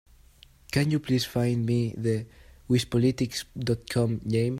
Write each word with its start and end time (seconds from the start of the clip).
Can 0.71 0.89
you 0.91 0.99
please 0.99 1.25
find 1.25 1.63
me 1.65 1.93
the 1.97 2.25
Wispolitics.com 2.69 4.09
game? 4.33 4.49